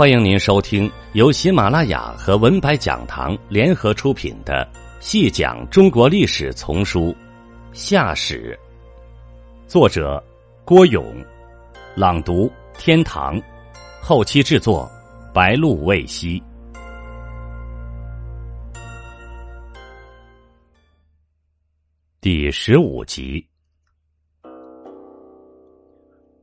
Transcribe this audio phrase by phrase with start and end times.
[0.00, 4.66] 欢迎您收听由喜马拉雅和文白讲堂联合出品的
[4.98, 7.12] 《细讲中国历史丛书·
[7.74, 8.58] 夏史》，
[9.68, 10.24] 作者
[10.64, 11.14] 郭勇，
[11.94, 13.38] 朗读天堂，
[14.00, 14.90] 后期制作
[15.34, 16.42] 白露未晞。
[22.22, 23.46] 第十五集，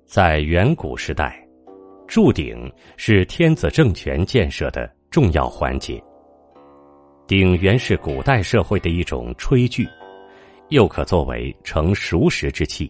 [0.06, 1.47] 在远古时代。
[2.08, 6.02] 铸鼎是天子政权建设的重要环节。
[7.28, 9.86] 鼎原是古代社会的一种炊具，
[10.70, 12.90] 又可作为盛熟食之器，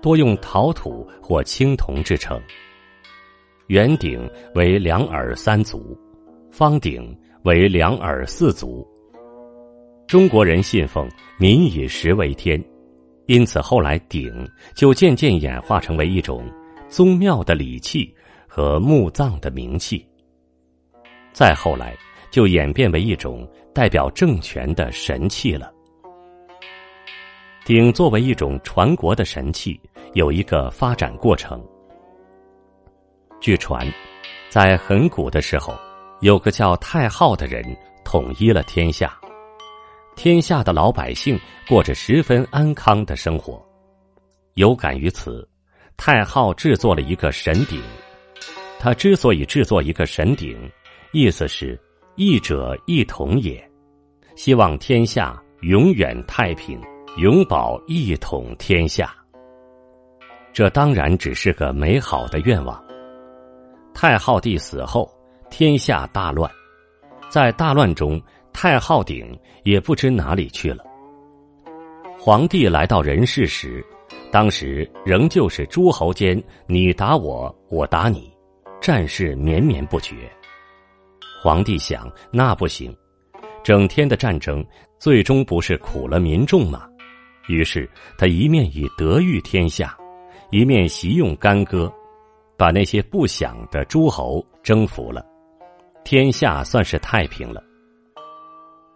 [0.00, 2.40] 多用陶土或青铜制成。
[3.66, 5.98] 圆鼎为两耳三足，
[6.50, 8.86] 方鼎为两耳四足。
[10.06, 12.62] 中国人信奉民以食为天，
[13.26, 16.44] 因此后来鼎就渐渐演化成为一种。
[16.92, 18.14] 宗庙的礼器
[18.46, 20.06] 和墓葬的名器，
[21.32, 21.96] 再后来
[22.30, 25.72] 就演变为一种代表政权的神器了。
[27.64, 29.80] 鼎作为一种传国的神器，
[30.12, 31.66] 有一个发展过程。
[33.40, 33.90] 据传，
[34.50, 35.74] 在很古的时候，
[36.20, 37.64] 有个叫太昊的人
[38.04, 39.18] 统一了天下，
[40.14, 43.66] 天下的老百姓过着十分安康的生活。
[44.56, 45.48] 有感于此。
[45.96, 47.80] 太昊制作了一个神鼎，
[48.80, 50.58] 他之所以制作一个神鼎，
[51.12, 51.78] 意思是
[52.16, 53.62] 义者一统也，
[54.34, 56.80] 希望天下永远太平，
[57.18, 59.14] 永保一统天下。
[60.52, 62.82] 这当然只是个美好的愿望。
[63.94, 65.08] 太昊帝死后，
[65.50, 66.50] 天下大乱，
[67.30, 68.20] 在大乱中，
[68.52, 70.84] 太昊鼎也不知哪里去了。
[72.18, 73.84] 皇帝来到人世时。
[74.32, 78.32] 当时仍旧是诸侯间你打我，我打你，
[78.80, 80.14] 战事绵绵不绝。
[81.42, 82.96] 皇帝想，那不行，
[83.62, 84.64] 整天的战争，
[84.98, 86.88] 最终不是苦了民众吗？
[87.46, 89.94] 于是他一面以德育天下，
[90.50, 91.92] 一面习用干戈，
[92.56, 95.22] 把那些不想的诸侯征服了，
[96.04, 97.62] 天下算是太平了。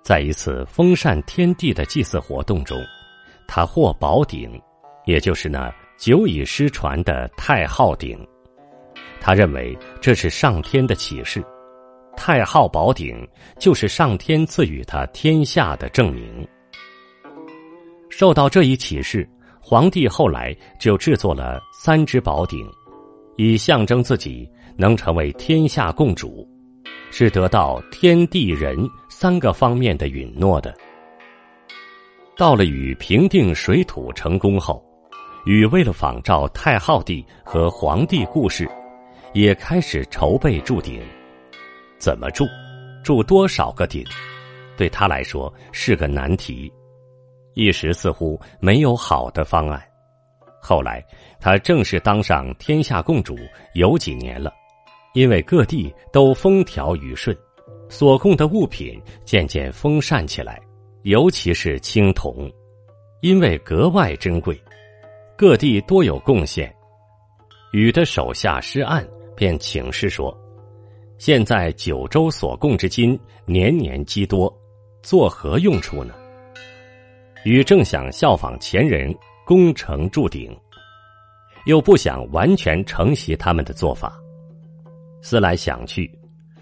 [0.03, 2.79] 在一次封禅天地的祭祀活动中，
[3.47, 4.59] 他获宝鼎。
[5.07, 8.19] 也就是那久已失传的太昊鼎，
[9.21, 11.43] 他认为这是上天的启示，
[12.17, 13.17] 太昊宝鼎
[13.59, 16.47] 就是上天赐予他天下的证明。
[18.11, 19.29] 受到这一启示，
[19.61, 22.69] 皇帝后来就制作了三只宝鼎，
[23.37, 26.49] 以象征自己能成为天下共主，
[27.13, 28.77] 是得到天地人
[29.09, 30.75] 三个方面的允诺的。
[32.37, 34.86] 到了与平定水土成功后。
[35.47, 38.69] 禹为了仿照太昊帝和黄帝故事，
[39.33, 41.01] 也开始筹备铸鼎。
[41.99, 42.45] 怎么铸？
[43.05, 44.05] 铸多少个鼎？
[44.77, 46.71] 对他来说是个难题。
[47.55, 49.81] 一时似乎没有好的方案。
[50.61, 51.01] 后来
[51.39, 53.37] 他正式当上天下共主
[53.75, 54.53] 有几年了，
[55.15, 57.37] 因为各地都风调雨顺，
[57.89, 60.61] 所供的物品渐渐丰善起来，
[61.05, 62.51] 尤其是青铜，
[63.21, 64.61] 因为格外珍贵。
[65.39, 66.75] 各地多有贡献，
[67.71, 70.35] 禹的手下施案便请示说
[71.21, 74.51] ：“现在九州所贡之金年年积多，
[75.03, 76.15] 作何用处呢？”
[77.45, 79.15] 禹正想效仿前人
[79.45, 80.59] 攻城筑鼎，
[81.67, 84.19] 又不想完全承袭他们的做法，
[85.21, 86.11] 思来想去，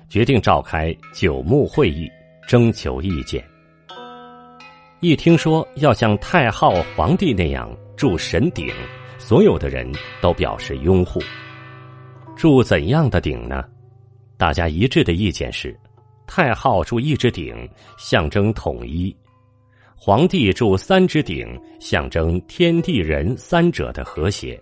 [0.09, 2.11] 决定召开九牧会议，
[2.49, 3.41] 征求意见。
[4.99, 8.73] 一听说要像太昊皇帝那样铸神鼎，
[9.19, 9.91] 所有的人
[10.21, 11.21] 都表示拥护。
[12.37, 13.65] 铸怎样的鼎呢？
[14.37, 15.79] 大家一致的意见是：
[16.27, 19.15] 太昊铸一只鼎，象征统一；
[19.97, 21.47] 皇帝铸三只鼎，
[21.79, 24.61] 象征天地人三者的和谐。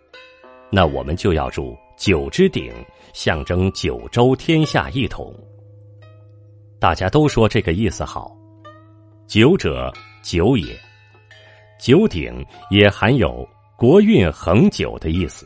[0.70, 2.72] 那我们就要铸九只鼎，
[3.14, 5.35] 象征九州天下一统。
[6.78, 8.37] 大家都说这个意思好。
[9.26, 9.93] 九者。
[10.23, 10.78] 九也，
[11.82, 13.44] 九鼎也含有
[13.76, 15.44] 国运恒久的意思。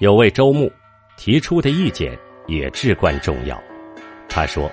[0.00, 0.68] 有位周牧
[1.16, 2.18] 提出的意见
[2.48, 3.56] 也至关重要。
[4.28, 4.68] 他说：“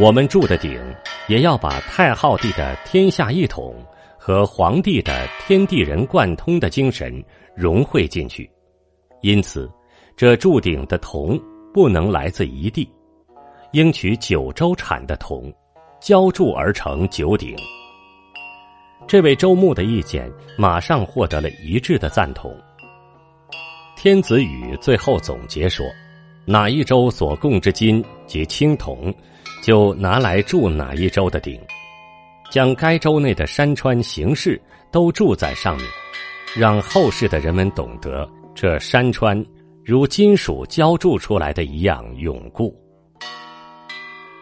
[0.00, 0.82] 我们铸的鼎
[1.28, 3.72] 也要把太昊帝的天下一统
[4.18, 7.24] 和皇帝的天地人贯通的精神
[7.54, 8.50] 融汇进去，
[9.22, 9.70] 因此，
[10.16, 11.40] 这铸鼎的铜
[11.72, 12.92] 不能来自一地，
[13.70, 15.54] 应取九州产的铜。”
[16.02, 17.56] 浇铸而成九鼎。
[19.08, 22.54] 这位周牧的意见马上获得了一致的赞同。
[23.96, 25.86] 天子语最后总结说
[26.44, 29.12] ：“哪一州所供之金及青铜，
[29.62, 31.58] 就拿来铸哪一州的鼎，
[32.50, 34.60] 将该州内的山川形势
[34.92, 35.86] 都铸在上面，
[36.54, 39.42] 让后世的人们懂得这山川
[39.82, 42.78] 如金属浇铸出来的一样永固。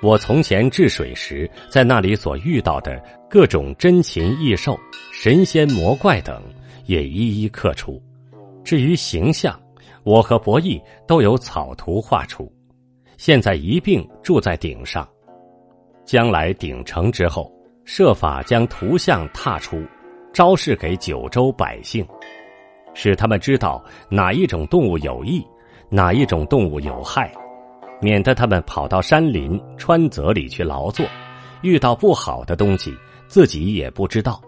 [0.03, 4.79] 我从前治水时，在那里所遇到的各种珍禽异兽、
[5.13, 6.43] 神仙魔怪等，
[6.85, 8.01] 也一一刻出。
[8.63, 9.59] 至于形象，
[10.05, 12.53] 我和博弈都有草图画出，
[13.17, 15.09] 现在一并铸在顶上。
[16.05, 17.51] 将来鼎成之后，
[17.85, 19.83] 设法将图像踏出，
[20.33, 22.07] 昭示给九州百姓，
[22.93, 25.45] 使他们知道哪一种动物有益，
[25.89, 27.33] 哪一种动物有害。
[28.01, 31.07] 免得他们跑到山林川泽里去劳作，
[31.63, 32.95] 遇到不好的东西，
[33.27, 34.41] 自己也不知道，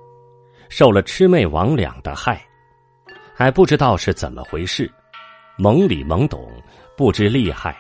[0.69, 2.41] 受了魑魅魍魉的害，
[3.35, 4.91] 还不知道是怎么回事，
[5.59, 6.51] 懵里懵懂，
[6.97, 7.77] 不知厉害。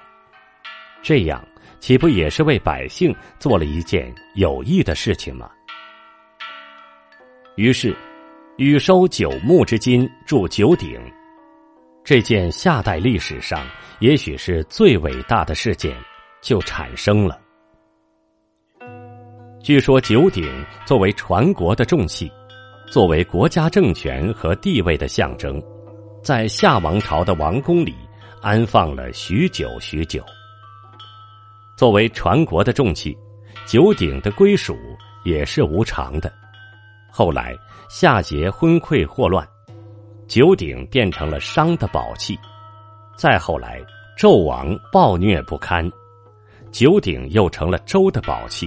[1.02, 1.42] 这样
[1.80, 5.50] 岂不也是为百姓做了一件有益的事情吗？
[7.56, 7.94] 于是，
[8.56, 11.00] 禹收九牧之金铸九鼎，
[12.08, 13.60] 这件夏代历史上。
[14.00, 15.94] 也许是最伟大的事件
[16.40, 17.38] 就产生了。
[19.62, 20.50] 据说九鼎
[20.86, 22.32] 作为传国的重器，
[22.90, 25.62] 作为国家政权和地位的象征，
[26.22, 27.94] 在夏王朝的王宫里
[28.40, 30.24] 安放了许久许久。
[31.76, 33.14] 作为传国的重器，
[33.66, 34.74] 九鼎的归属
[35.26, 36.32] 也是无常的。
[37.10, 37.54] 后来
[37.90, 39.46] 夏桀昏聩祸乱，
[40.28, 42.38] 九鼎变成了商的宝器。
[43.16, 43.80] 再后来，
[44.16, 45.90] 纣王暴虐不堪，
[46.70, 48.66] 九鼎又成了周的宝器。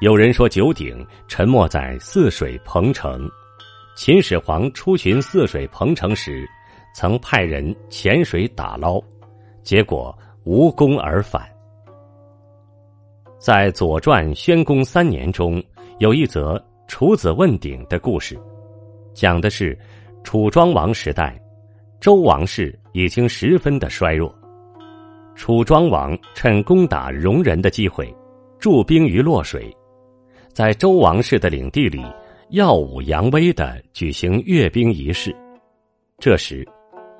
[0.00, 3.28] 有人说，九鼎沉没在泗水彭城，
[3.96, 6.46] 秦始皇出巡泗水彭城时，
[6.94, 9.00] 曾派人潜水打捞，
[9.62, 11.42] 结果无功而返。
[13.38, 15.62] 在《左传》宣公三年中，
[16.00, 18.38] 有一则楚子问鼎的故事，
[19.14, 19.78] 讲的是
[20.22, 21.40] 楚庄王时代。
[22.00, 24.34] 周王室已经十分的衰弱，
[25.34, 28.10] 楚庄王趁攻打戎人的机会，
[28.58, 29.70] 驻兵于洛水，
[30.50, 32.02] 在周王室的领地里
[32.52, 35.36] 耀武扬威的举行阅兵仪式。
[36.18, 36.66] 这时，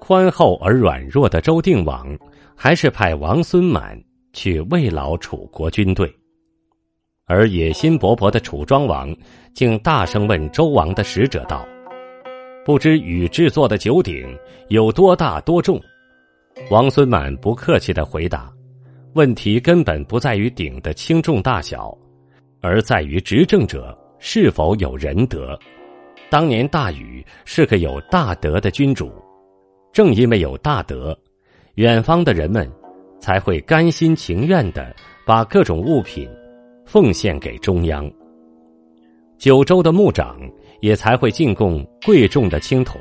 [0.01, 2.19] 宽厚而软弱的周定王
[2.57, 4.03] 还是派王孙满
[4.33, 6.11] 去慰劳楚国军队，
[7.27, 9.15] 而野心勃勃的楚庄王
[9.55, 11.67] 竟大声问周王的使者道。
[12.71, 14.25] 不知禹制作的九鼎
[14.69, 15.83] 有多大多重？
[16.71, 18.49] 王孙满不客气的回答
[19.15, 21.93] ：“问题根本不在于鼎的轻重大小，
[22.61, 25.59] 而在于执政者是否有仁德。
[26.31, 29.11] 当年大禹是个有大德的君主，
[29.93, 31.19] 正因为有大德，
[31.75, 32.71] 远方的人们
[33.19, 34.95] 才会甘心情愿的
[35.27, 36.31] 把各种物品
[36.87, 38.09] 奉献给中央。
[39.39, 40.39] 九州的牧长。”
[40.81, 43.01] 也才会进贡贵重的青铜，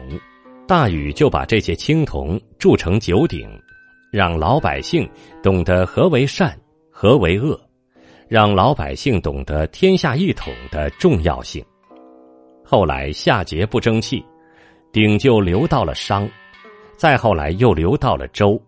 [0.68, 3.50] 大禹就把这些青铜铸成九鼎，
[4.12, 5.10] 让老百姓
[5.42, 6.58] 懂得何为善，
[6.92, 7.60] 何为恶，
[8.28, 11.64] 让老百姓懂得天下一统的重要性。
[12.64, 14.24] 后来夏桀不争气，
[14.92, 16.30] 鼎就流到了商，
[16.96, 18.62] 再后来又流到了周，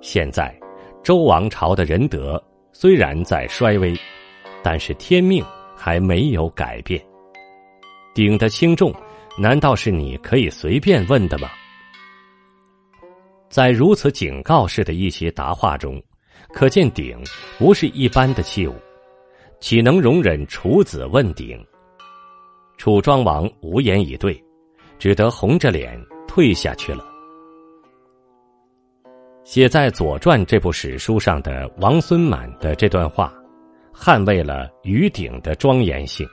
[0.00, 0.54] 现在
[1.02, 2.42] 周王朝的仁德
[2.72, 3.94] 虽然在衰微，
[4.62, 5.44] 但是天命
[5.74, 7.02] 还没有改变。
[8.14, 8.92] 鼎的轻重，
[9.36, 11.48] 难道是你可以随便问的吗？
[13.48, 16.02] 在如此警告式的一些答话中，
[16.52, 17.18] 可见鼎
[17.58, 18.74] 不是一般的器物，
[19.60, 21.64] 岂能容忍楚子问鼎？
[22.76, 24.42] 楚庄王无言以对，
[24.98, 27.04] 只得红着脸退下去了。
[29.44, 33.32] 写在《左传》这部史书上的王孙满的这段话，
[33.94, 36.28] 捍卫了禹鼎的庄严性。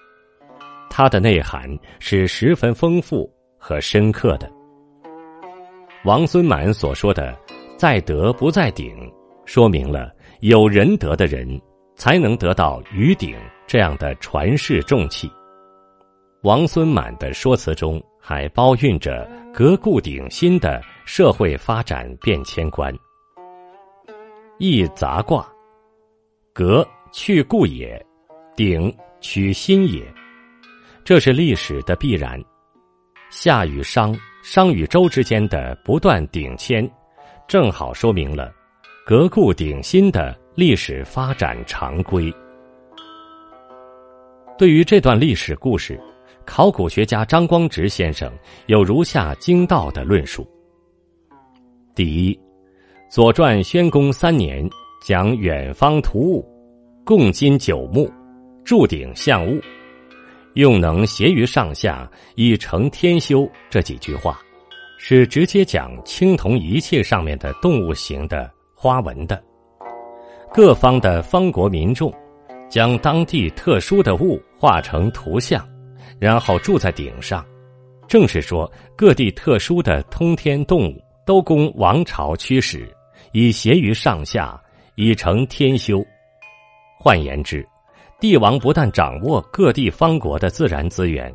[0.89, 4.51] 它的内涵是十分丰富和深刻的。
[6.03, 7.35] 王孙满所说的
[7.77, 9.11] “在德不在鼎”，
[9.45, 10.11] 说明了
[10.41, 11.59] 有仁德的人
[11.95, 15.29] 才能得到禹鼎这样的传世重器。
[16.43, 22.93] 王孙满的说辞中还包蕴着革故鼎新的社会发展变迁观。
[24.59, 25.51] 易杂卦，
[26.53, 27.99] 革去故也，
[28.55, 30.05] 鼎取新也。
[31.05, 32.43] 这是历史的必然，
[33.29, 36.89] 夏与商、商与周之间的不断顶迁，
[37.47, 38.51] 正好说明了
[39.05, 42.33] 革故鼎新的历史发展常规。
[44.57, 46.01] 对于这段历史故事，
[46.43, 48.33] 考古学家张光直先生
[48.65, 50.43] 有如下精到的论述：
[51.93, 52.39] 第一，
[53.11, 54.67] 左传宣公三年，
[55.05, 56.43] 讲远方图物，
[57.05, 58.11] 共金九木，
[58.63, 59.61] 铸鼎象物，
[60.55, 63.49] 用能协于上下，以成天修。
[63.69, 64.39] 这几句话，
[64.97, 69.41] 是直接讲青铜仪器上面的动物形的花纹的。
[70.53, 72.13] 各方的方国民众，
[72.69, 75.67] 将当地特殊的物画成图像，
[76.19, 77.45] 然后住在顶上。
[78.07, 82.87] 正是说，各地特殊的通天动物都供王朝驱使，
[83.33, 84.57] 以协于上下，
[84.95, 86.01] 以成天修。
[86.97, 87.67] 换言之，
[88.19, 91.33] 帝王不但掌握各地方国的自然资源，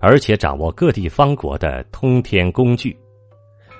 [0.00, 2.96] 而且掌握各地方国的通天工具，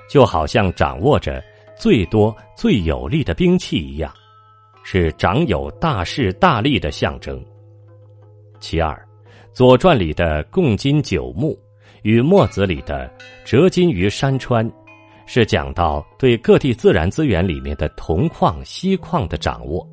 [0.09, 1.43] 就好像掌握着
[1.75, 4.13] 最多最有力的兵器一样，
[4.83, 7.43] 是掌有大势大力的象征。
[8.59, 8.93] 其二，
[9.53, 11.57] 《左传》里的共金九木。
[12.03, 13.11] 与墨子里的
[13.43, 14.71] 折金于山川，
[15.25, 19.83] 是讲到对各地自然资源里面的铜矿、锡矿的掌握；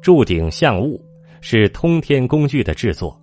[0.00, 0.98] 铸鼎象物
[1.46, 3.14] 是通天工具的制作。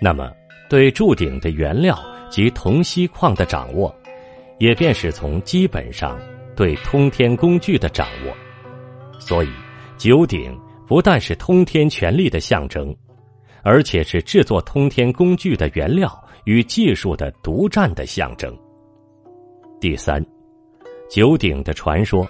[0.00, 0.30] 那么，
[0.70, 1.98] 对铸鼎的原料
[2.30, 3.92] 及铜锡矿的掌握，
[4.60, 6.16] 也便是从基本上
[6.54, 8.36] 对通天工具的掌握。
[9.18, 9.48] 所以，
[9.98, 10.56] 九鼎
[10.86, 12.94] 不但是通天权力的象征，
[13.64, 16.08] 而且是制作通天工具的原料。
[16.44, 18.56] 与技术的独占的象征。
[19.80, 20.24] 第三，
[21.10, 22.24] 九鼎的传说，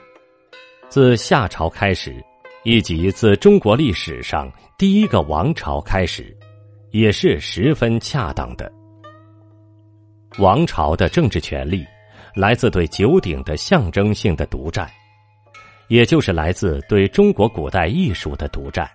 [0.88, 2.16] 自夏朝开始，
[2.68, 6.36] 以及自中国历史上第一个王朝开始，
[6.90, 8.68] 也是十分恰当的。
[10.38, 11.86] 王朝的政治权力
[12.34, 14.90] 来自对九鼎的象征性的独占，
[15.86, 18.90] 也就是来自对中国古代艺术的独占。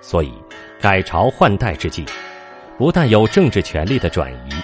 [0.00, 0.32] 所以，
[0.80, 2.06] 改朝换代之际。
[2.78, 4.54] 不但有政治权力的转移，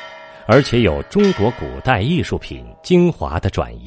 [0.46, 3.84] 而且有中国古代艺术品精华的转移。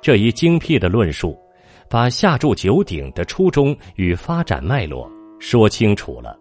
[0.00, 1.36] 这一精辟的论述，
[1.88, 6.38] 把下注九鼎的初衷与发展脉络说清楚了。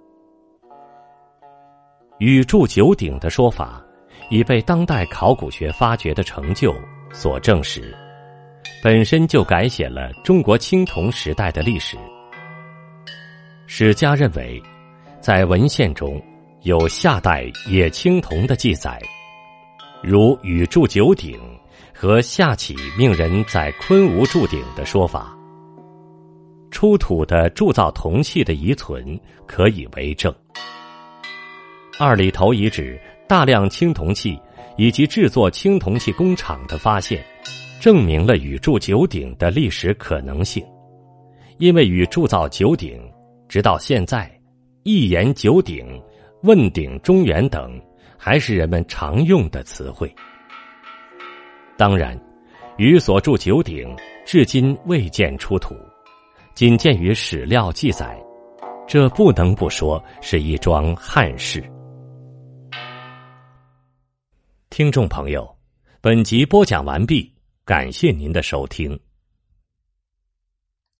[2.20, 3.84] 禹铸九鼎的说法，
[4.30, 6.76] 已被当代考古学发掘的成就
[7.12, 7.96] 所证实，
[8.84, 11.98] 本身就改写了中国青铜时代的历史。
[13.68, 14.62] 史家认为，
[15.22, 16.22] 在文献中。
[16.64, 19.00] 有夏代冶青铜的记载，
[20.04, 21.40] 如禹铸九鼎
[21.94, 25.37] 和夏启命人在昆吾铸鼎的说法。
[26.72, 30.34] 出土的铸造铜器的遗存可以为证。
[32.00, 34.40] 二里头遗址大量青铜器
[34.78, 37.24] 以及制作青铜器工厂的发现，
[37.80, 40.64] 证明了禹铸九鼎的历史可能性。
[41.58, 43.02] 因为禹铸造九鼎，
[43.50, 44.32] 直到现在，
[44.84, 46.00] 一言九鼎。
[46.44, 47.82] 问鼎中原等，
[48.16, 50.14] 还是人们常用的词汇。
[51.76, 52.18] 当然，
[52.78, 53.92] 禹所铸九鼎
[54.24, 55.76] 至今未见出土，
[56.58, 58.20] 仅见于史料记载，
[58.88, 61.64] 这不能不说是一桩憾事。
[64.72, 65.48] 听众朋友，
[66.02, 67.32] 本集播讲完毕，
[67.64, 69.00] 感谢您的收听。